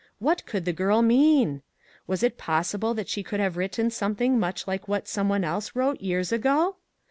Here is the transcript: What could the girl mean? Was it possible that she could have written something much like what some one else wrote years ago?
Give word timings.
What 0.17 0.47
could 0.47 0.65
the 0.65 0.73
girl 0.73 1.03
mean? 1.03 1.61
Was 2.07 2.23
it 2.23 2.35
possible 2.39 2.95
that 2.95 3.07
she 3.07 3.21
could 3.21 3.39
have 3.39 3.55
written 3.55 3.91
something 3.91 4.39
much 4.39 4.65
like 4.67 4.87
what 4.87 5.07
some 5.07 5.29
one 5.29 5.43
else 5.43 5.75
wrote 5.75 6.01
years 6.01 6.31
ago? 6.31 6.77